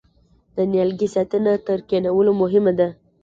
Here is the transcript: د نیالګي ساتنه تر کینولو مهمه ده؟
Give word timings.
د 0.55 0.57
نیالګي 0.71 1.07
ساتنه 1.15 1.51
تر 1.67 1.79
کینولو 1.89 2.31
مهمه 2.41 2.71
ده؟ 2.79 2.87